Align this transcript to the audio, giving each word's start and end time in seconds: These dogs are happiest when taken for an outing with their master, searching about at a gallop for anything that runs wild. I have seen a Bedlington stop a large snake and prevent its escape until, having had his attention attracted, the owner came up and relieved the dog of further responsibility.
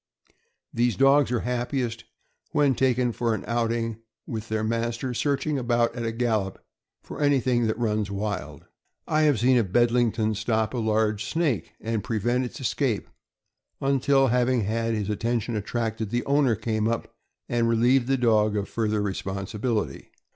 These 0.73 0.95
dogs 0.95 1.31
are 1.31 1.41
happiest 1.41 2.05
when 2.53 2.73
taken 2.73 3.11
for 3.11 3.35
an 3.35 3.43
outing 3.45 3.99
with 4.25 4.49
their 4.49 4.63
master, 4.63 5.13
searching 5.13 5.59
about 5.59 5.95
at 5.95 6.03
a 6.03 6.11
gallop 6.11 6.57
for 7.03 7.21
anything 7.21 7.67
that 7.67 7.77
runs 7.77 8.09
wild. 8.09 8.65
I 9.07 9.21
have 9.29 9.39
seen 9.39 9.59
a 9.59 9.63
Bedlington 9.63 10.33
stop 10.33 10.73
a 10.73 10.79
large 10.79 11.25
snake 11.25 11.73
and 11.79 12.03
prevent 12.03 12.45
its 12.45 12.59
escape 12.59 13.09
until, 13.79 14.29
having 14.29 14.61
had 14.61 14.95
his 14.95 15.07
attention 15.07 15.55
attracted, 15.55 16.09
the 16.09 16.25
owner 16.25 16.55
came 16.55 16.87
up 16.87 17.13
and 17.47 17.69
relieved 17.69 18.07
the 18.07 18.17
dog 18.17 18.55
of 18.57 18.67
further 18.67 19.03
responsibility. 19.03 20.09